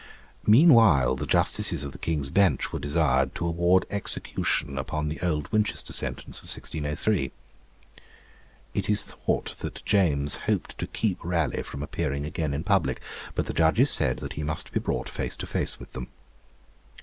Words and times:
Meanwhile 0.47 1.15
the 1.17 1.27
Justices 1.27 1.83
of 1.83 1.91
the 1.91 1.99
King's 1.99 2.31
Bench 2.31 2.73
were 2.73 2.79
desired 2.79 3.35
to 3.35 3.45
award 3.45 3.85
execution 3.91 4.79
upon 4.79 5.09
the 5.09 5.21
old 5.21 5.51
Winchester 5.51 5.93
sentence 5.93 6.39
of 6.39 6.45
1603. 6.49 7.31
It 8.73 8.89
is 8.89 9.03
thought 9.03 9.55
that 9.59 9.85
James 9.85 10.33
hoped 10.49 10.79
to 10.79 10.87
keep 10.87 11.23
Raleigh 11.23 11.61
from 11.61 11.83
appearing 11.83 12.25
again 12.25 12.51
in 12.51 12.63
public, 12.63 12.99
but 13.35 13.45
the 13.45 13.53
judges 13.53 13.91
said 13.91 14.17
that 14.17 14.33
he 14.33 14.41
must 14.41 14.71
be 14.71 14.79
brought 14.79 15.07
face 15.07 15.35
to 15.37 15.45
face 15.45 15.79
with 15.79 15.93
them. 15.93 16.07